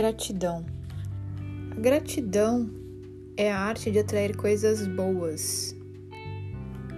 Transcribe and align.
Gratidão. 0.00 0.64
A 1.72 1.80
gratidão 1.80 2.70
é 3.36 3.50
a 3.50 3.58
arte 3.58 3.90
de 3.90 3.98
atrair 3.98 4.36
coisas 4.36 4.86
boas. 4.86 5.74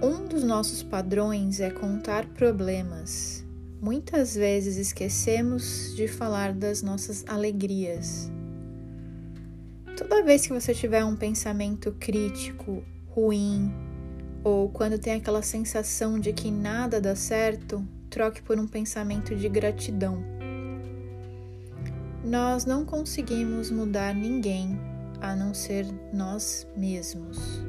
Um 0.00 0.28
dos 0.28 0.44
nossos 0.44 0.84
padrões 0.84 1.58
é 1.58 1.70
contar 1.70 2.24
problemas. 2.26 3.44
Muitas 3.82 4.36
vezes 4.36 4.76
esquecemos 4.76 5.92
de 5.96 6.06
falar 6.06 6.52
das 6.52 6.82
nossas 6.82 7.24
alegrias. 7.26 8.30
Toda 9.96 10.22
vez 10.22 10.46
que 10.46 10.52
você 10.52 10.72
tiver 10.72 11.04
um 11.04 11.16
pensamento 11.16 11.90
crítico, 11.98 12.84
ruim, 13.08 13.74
ou 14.44 14.68
quando 14.68 15.00
tem 15.00 15.14
aquela 15.14 15.42
sensação 15.42 16.20
de 16.20 16.32
que 16.32 16.48
nada 16.48 17.00
dá 17.00 17.16
certo, 17.16 17.84
troque 18.08 18.40
por 18.40 18.56
um 18.56 18.68
pensamento 18.68 19.34
de 19.34 19.48
gratidão. 19.48 20.43
Nós 22.24 22.64
não 22.64 22.86
conseguimos 22.86 23.70
mudar 23.70 24.14
ninguém 24.14 24.80
a 25.20 25.36
não 25.36 25.52
ser 25.52 25.86
nós 26.10 26.66
mesmos. 26.74 27.62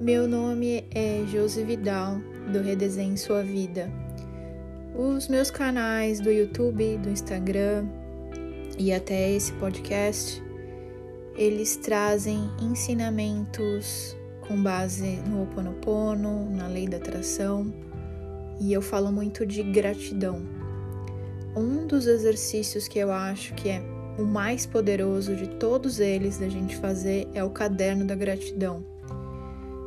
Meu 0.00 0.26
nome 0.26 0.84
é 0.90 1.22
Josi 1.28 1.62
Vidal, 1.62 2.18
do 2.52 2.60
Redesenhe 2.60 3.16
Sua 3.16 3.40
Vida. 3.44 3.88
Os 4.96 5.28
meus 5.28 5.48
canais 5.48 6.18
do 6.18 6.28
YouTube, 6.28 6.98
do 6.98 7.08
Instagram 7.08 7.86
e 8.76 8.92
até 8.92 9.30
esse 9.30 9.52
podcast, 9.52 10.42
eles 11.36 11.76
trazem 11.76 12.50
ensinamentos 12.60 14.16
com 14.48 14.60
base 14.60 15.20
no 15.28 15.38
Ho 15.38 15.42
Oponopono, 15.44 16.50
na 16.50 16.66
lei 16.66 16.88
da 16.88 16.96
atração, 16.96 17.72
e 18.60 18.72
eu 18.72 18.82
falo 18.82 19.12
muito 19.12 19.46
de 19.46 19.62
gratidão 19.62 20.63
um 21.56 21.86
dos 21.86 22.06
exercícios 22.06 22.88
que 22.88 22.98
eu 22.98 23.12
acho 23.12 23.54
que 23.54 23.68
é 23.68 23.82
o 24.18 24.24
mais 24.24 24.64
poderoso 24.64 25.34
de 25.34 25.48
todos 25.58 25.98
eles 25.98 26.38
da 26.38 26.48
gente 26.48 26.76
fazer 26.76 27.28
é 27.34 27.42
o 27.42 27.50
caderno 27.50 28.04
da 28.04 28.14
gratidão. 28.14 28.84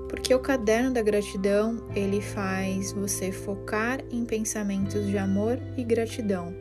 Porque 0.09 0.33
o 0.33 0.39
caderno 0.39 0.91
da 0.91 1.01
gratidão, 1.01 1.85
ele 1.95 2.21
faz 2.21 2.91
você 2.91 3.31
focar 3.31 3.99
em 4.11 4.25
pensamentos 4.25 5.05
de 5.05 5.17
amor 5.17 5.59
e 5.77 5.83
gratidão. 5.83 6.53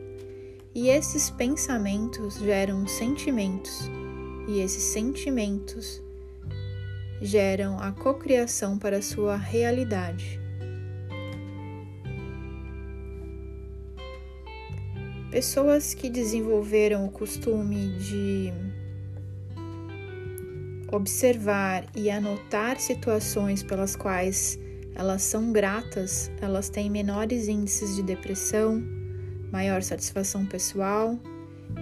E 0.75 0.89
esses 0.89 1.29
pensamentos 1.29 2.37
geram 2.37 2.85
sentimentos, 2.87 3.89
e 4.47 4.59
esses 4.59 4.83
sentimentos 4.83 6.01
geram 7.21 7.79
a 7.79 7.91
cocriação 7.91 8.77
para 8.77 8.97
a 8.97 9.01
sua 9.01 9.35
realidade. 9.35 10.46
Pessoas 15.37 15.93
que 15.93 16.09
desenvolveram 16.09 17.05
o 17.05 17.11
costume 17.11 17.89
de 17.99 18.51
observar 20.91 21.85
e 21.95 22.09
anotar 22.09 22.79
situações 22.79 23.61
pelas 23.61 23.95
quais 23.95 24.57
elas 24.95 25.21
são 25.21 25.51
gratas, 25.51 26.31
elas 26.41 26.69
têm 26.69 26.89
menores 26.89 27.47
índices 27.47 27.95
de 27.95 28.01
depressão, 28.01 28.83
maior 29.51 29.83
satisfação 29.83 30.43
pessoal 30.43 31.19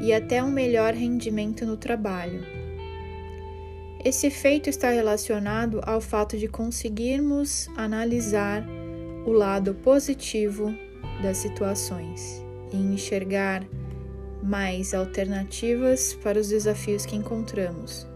e 0.02 0.11
até 0.11 0.44
um 0.44 0.52
melhor 0.52 0.94
rendimento 0.94 1.66
no 1.66 1.78
trabalho. 1.78 2.44
Esse 4.03 4.28
efeito 4.28 4.70
está 4.70 4.89
relacionado 4.89 5.80
ao 5.86 6.02
fato 6.02 6.37
de 6.37 6.49
conseguirmos 6.49 7.70
analisar 7.77 8.67
o 9.26 9.32
lado 9.32 9.73
positivo 9.76 10.76
das 11.23 11.37
situações 11.37 12.45
em 12.75 12.93
enxergar 12.93 13.65
mais 14.43 14.93
alternativas 14.93 16.13
para 16.21 16.39
os 16.39 16.49
desafios 16.49 17.05
que 17.05 17.15
encontramos, 17.15 18.08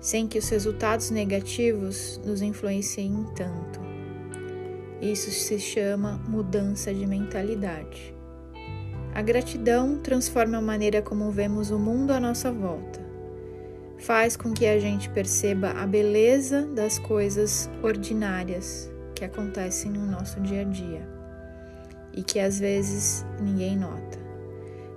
sem 0.00 0.26
que 0.26 0.38
os 0.38 0.48
resultados 0.48 1.10
negativos 1.10 2.18
nos 2.24 2.40
influenciem 2.40 3.26
tanto. 3.36 3.80
Isso 5.02 5.30
se 5.30 5.58
chama 5.58 6.20
mudança 6.26 6.92
de 6.94 7.06
mentalidade. 7.06 8.14
A 9.14 9.22
gratidão 9.22 9.98
transforma 9.98 10.58
a 10.58 10.62
maneira 10.62 11.02
como 11.02 11.30
vemos 11.30 11.70
o 11.70 11.78
mundo 11.78 12.12
à 12.12 12.20
nossa 12.20 12.50
volta. 12.50 13.00
Faz 13.98 14.36
com 14.36 14.52
que 14.54 14.66
a 14.66 14.78
gente 14.78 15.10
perceba 15.10 15.72
a 15.72 15.86
beleza 15.86 16.62
das 16.66 16.98
coisas 16.98 17.68
ordinárias 17.82 18.90
que 19.14 19.24
acontecem 19.24 19.90
no 19.90 20.06
nosso 20.06 20.40
dia 20.40 20.62
a 20.62 20.64
dia 20.64 21.19
e 22.12 22.22
que 22.22 22.38
às 22.38 22.58
vezes 22.58 23.24
ninguém 23.40 23.76
nota. 23.76 24.18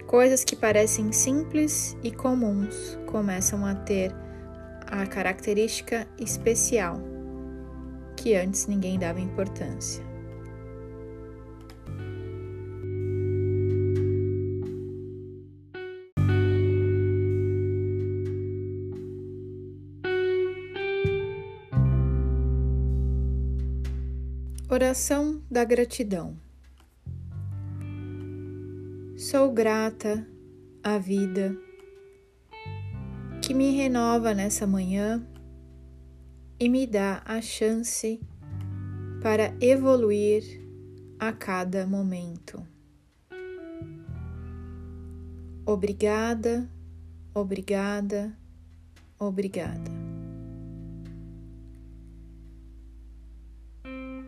Coisas 0.08 0.44
que 0.44 0.56
parecem 0.56 1.12
simples 1.12 1.98
e 2.04 2.12
comuns 2.12 2.98
começam 3.08 3.66
a 3.66 3.74
ter 3.74 4.14
a 4.86 5.06
característica 5.08 6.08
especial 6.20 7.00
que 8.16 8.36
antes 8.36 8.68
ninguém 8.68 9.00
dava 9.00 9.20
importância. 9.20 10.04
Oração 24.70 25.40
da 25.52 25.64
gratidão. 25.64 26.43
Sou 29.26 29.54
grata 29.54 30.28
à 30.84 30.98
vida 30.98 31.56
que 33.42 33.54
me 33.54 33.72
renova 33.72 34.34
nessa 34.34 34.68
manhã 34.68 35.26
e 36.60 36.68
me 36.68 36.86
dá 36.86 37.22
a 37.24 37.40
chance 37.40 38.20
para 39.22 39.56
evoluir 39.62 40.44
a 41.18 41.32
cada 41.32 41.88
momento. 41.88 42.68
Obrigada, 45.66 46.70
obrigada, 47.34 48.38
obrigada. 49.18 49.90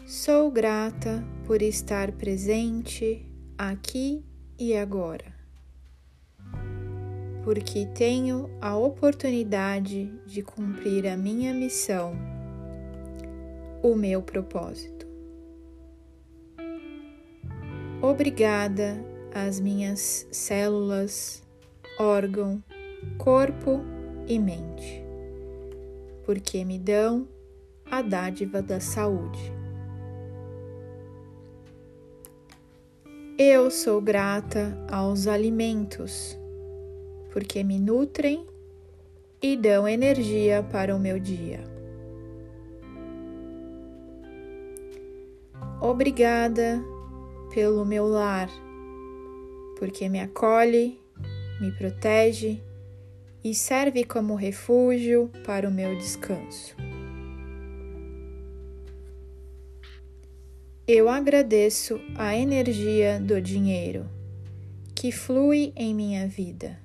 Sou 0.06 0.50
grata 0.50 1.22
por 1.46 1.62
estar 1.62 2.14
presente 2.14 3.30
aqui 3.58 4.24
e 4.58 4.76
agora, 4.76 5.34
porque 7.44 7.86
tenho 7.88 8.50
a 8.62 8.76
oportunidade 8.76 10.12
de 10.26 10.42
cumprir 10.42 11.08
a 11.08 11.18
minha 11.18 11.54
missão, 11.54 12.14
o 13.84 13.96
meu 13.96 14.22
propósito. 14.22 15.06
Obrigada 18.02 19.04
às 19.34 19.60
minhas 19.60 20.28
células, 20.32 21.44
órgão, 22.00 22.64
corpo 23.18 23.82
e 24.28 24.40
mente, 24.40 25.04
porque 26.24 26.64
me 26.64 26.80
dão 26.80 27.28
a 27.92 28.02
dádiva 28.02 28.62
da 28.62 28.80
saúde. 28.80 29.65
Eu 33.38 33.70
sou 33.70 34.00
grata 34.00 34.78
aos 34.90 35.28
alimentos, 35.28 36.40
porque 37.34 37.66
me 37.66 37.78
nutrem 37.78 38.48
e 39.42 39.58
dão 39.58 39.86
energia 39.86 40.64
para 40.72 40.96
o 40.96 41.00
meu 41.00 41.20
dia. 41.20 41.60
Obrigada 45.82 46.82
pelo 47.54 47.84
meu 47.84 48.08
lar, 48.08 48.50
porque 49.78 50.08
me 50.08 50.22
acolhe, 50.22 50.98
me 51.60 51.74
protege 51.74 52.64
e 53.44 53.54
serve 53.54 54.06
como 54.06 54.34
refúgio 54.36 55.30
para 55.46 55.68
o 55.68 55.72
meu 55.72 55.94
descanso. 55.98 56.85
Eu 60.88 61.10
agradeço 61.10 62.00
a 62.16 62.38
energia 62.38 63.20
do 63.20 63.42
dinheiro 63.42 64.08
que 64.94 65.12
flui 65.12 65.74
em 65.76 65.96
minha 65.96 66.28
vida, 66.28 66.80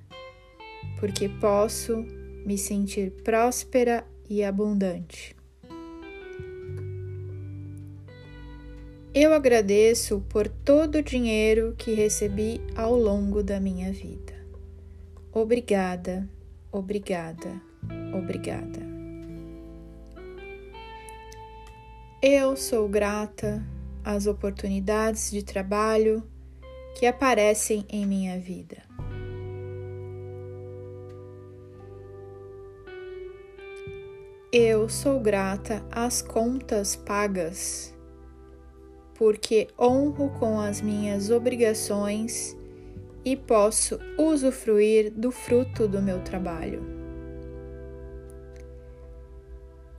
porque 0.98 1.28
posso 1.28 1.98
me 2.46 2.56
sentir 2.56 3.10
próspera 3.22 4.02
e 4.26 4.42
abundante. 4.42 5.36
Eu 9.12 9.34
agradeço 9.34 10.24
por 10.30 10.48
todo 10.48 10.96
o 10.96 11.02
dinheiro 11.02 11.74
que 11.76 11.92
recebi 11.92 12.58
ao 12.74 12.94
longo 12.94 13.42
da 13.42 13.60
minha 13.60 13.92
vida. 13.92 14.32
Obrigada, 15.30 16.26
obrigada, 16.72 17.60
obrigada. 18.14 18.80
Eu 22.22 22.56
sou 22.56 22.88
grata 22.88 23.62
as 24.04 24.26
oportunidades 24.26 25.30
de 25.30 25.42
trabalho 25.42 26.22
que 26.94 27.06
aparecem 27.06 27.84
em 27.88 28.06
minha 28.06 28.38
vida. 28.38 28.78
Eu 34.52 34.88
sou 34.88 35.20
grata 35.20 35.84
às 35.92 36.20
contas 36.20 36.96
pagas, 36.96 37.94
porque 39.14 39.68
honro 39.78 40.28
com 40.30 40.58
as 40.58 40.80
minhas 40.80 41.30
obrigações 41.30 42.56
e 43.24 43.36
posso 43.36 44.00
usufruir 44.18 45.12
do 45.12 45.30
fruto 45.30 45.86
do 45.86 46.02
meu 46.02 46.20
trabalho. 46.22 46.82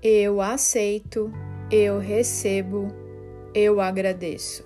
Eu 0.03 0.41
aceito, 0.41 1.31
eu 1.71 1.99
recebo 1.99 2.87
eu 3.53 3.81
agradeço. 3.81 4.63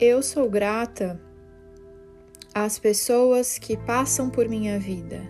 Eu 0.00 0.22
sou 0.22 0.50
grata 0.50 1.20
às 2.54 2.78
pessoas 2.78 3.58
que 3.58 3.76
passam 3.76 4.28
por 4.28 4.48
minha 4.48 4.78
vida, 4.78 5.20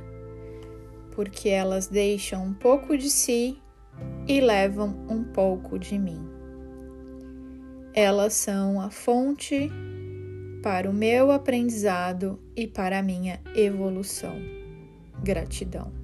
porque 1.13 1.49
elas 1.49 1.87
deixam 1.87 2.45
um 2.45 2.55
pouco 2.55 2.97
de 2.97 3.11
si 3.11 3.59
e 4.27 4.41
levam 4.41 5.07
um 5.09 5.23
pouco 5.23 5.79
de 5.79 5.99
mim. 5.99 6.27
Elas 7.93 8.35
são 8.35 8.81
a 8.81 8.91
fonte 8.91 9.71
para 10.63 10.91
o 10.91 10.95
meu 10.95 11.31
aprendizado 11.31 12.41
e 12.57 12.67
para 12.67 12.99
a 12.99 13.03
minha 13.03 13.41
evolução. 13.55 14.35
Gratidão. 15.23 16.04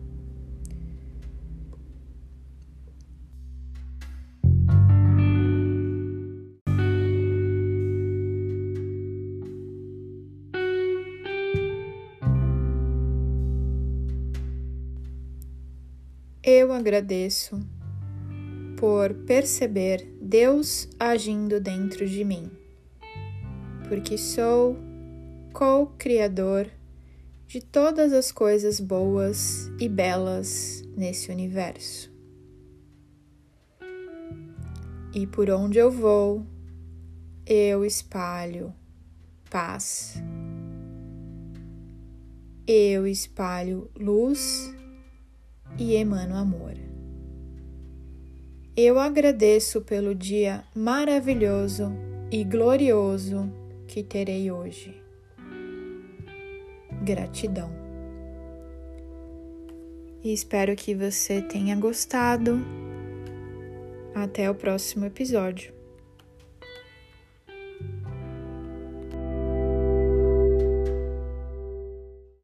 Eu 16.52 16.73
agradeço 16.73 17.61
por 18.76 19.14
perceber 19.25 20.05
Deus 20.20 20.88
agindo 20.99 21.61
dentro 21.61 22.05
de 22.08 22.25
mim, 22.25 22.50
porque 23.88 24.19
sou 24.19 24.76
co-criador 25.52 26.69
de 27.47 27.61
todas 27.61 28.12
as 28.12 28.32
coisas 28.32 28.81
boas 28.81 29.70
e 29.79 29.88
belas 29.88 30.82
nesse 30.97 31.31
universo. 31.31 32.12
E 35.14 35.29
por 35.29 35.49
onde 35.50 35.79
eu 35.79 35.88
vou, 35.88 36.44
eu 37.47 37.85
espalho 37.85 38.75
paz. 39.49 40.20
Eu 42.67 43.06
espalho 43.06 43.88
luz 43.97 44.80
e 45.78 45.94
emano 45.94 46.37
amor. 46.37 46.75
Eu 48.76 48.99
agradeço 48.99 49.81
pelo 49.81 50.14
dia 50.14 50.64
maravilhoso 50.75 51.93
e 52.31 52.44
glorioso 52.44 53.52
que 53.87 54.02
terei 54.02 54.50
hoje. 54.50 54.94
Gratidão. 57.02 57.70
E 60.22 60.32
espero 60.32 60.76
que 60.76 60.94
você 60.94 61.43
tenha 61.43 61.75
gostado. 61.76 62.61
Até 64.14 64.50
o 64.50 64.55
próximo 64.55 65.06
episódio. 65.06 65.80